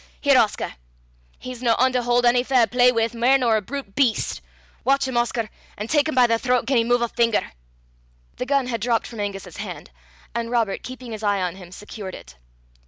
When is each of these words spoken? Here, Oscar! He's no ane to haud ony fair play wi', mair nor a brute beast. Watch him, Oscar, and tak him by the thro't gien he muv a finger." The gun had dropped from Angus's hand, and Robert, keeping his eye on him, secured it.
Here, 0.19 0.35
Oscar! 0.39 0.73
He's 1.37 1.61
no 1.61 1.75
ane 1.79 1.91
to 1.93 2.01
haud 2.01 2.25
ony 2.25 2.41
fair 2.41 2.65
play 2.65 2.91
wi', 2.91 3.09
mair 3.13 3.37
nor 3.37 3.55
a 3.55 3.61
brute 3.61 3.93
beast. 3.93 4.41
Watch 4.83 5.07
him, 5.07 5.15
Oscar, 5.15 5.47
and 5.77 5.91
tak 5.91 6.07
him 6.09 6.15
by 6.15 6.25
the 6.25 6.39
thro't 6.39 6.65
gien 6.67 6.77
he 6.79 6.83
muv 6.83 7.03
a 7.03 7.07
finger." 7.07 7.51
The 8.37 8.47
gun 8.47 8.65
had 8.65 8.81
dropped 8.81 9.05
from 9.05 9.19
Angus's 9.19 9.57
hand, 9.57 9.91
and 10.33 10.49
Robert, 10.49 10.81
keeping 10.81 11.11
his 11.11 11.21
eye 11.21 11.39
on 11.43 11.55
him, 11.57 11.71
secured 11.71 12.15
it. 12.15 12.35